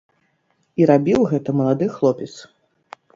І 0.81 0.87
рабіў 0.91 1.27
гэта 1.31 1.49
малады 1.59 1.85
хлопец. 1.99 2.31